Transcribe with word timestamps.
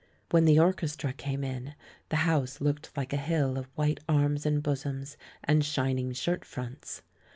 When 0.31 0.45
the 0.45 0.57
orchestra 0.57 1.13
came 1.13 1.43
m, 1.43 1.73
the 2.09 2.15
house 2.25 2.59
looked 2.59 2.89
like 2.97 3.13
a 3.13 3.17
hill 3.17 3.55
of 3.55 3.67
white 3.75 3.99
arms 4.09 4.47
and 4.47 4.63
bosoms, 4.63 5.15
and 5.43 5.63
shining 5.63 6.11
shirt 6.13 6.43
fronts. 6.43 7.03